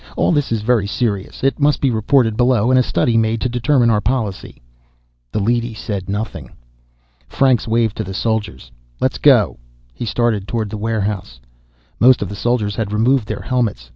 [0.17, 1.43] "All this is very serious.
[1.43, 4.59] It must be reported below and a study made to determine our policy."
[5.31, 6.49] The leady said nothing.
[7.27, 8.71] Franks waved to the soldiers.
[8.99, 9.59] "Let's go."
[9.93, 11.39] He started toward the warehouse.
[11.99, 13.89] Most of the soldiers had removed their helmets.